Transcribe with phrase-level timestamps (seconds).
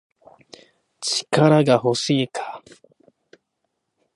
[0.99, 2.63] 力が欲しいか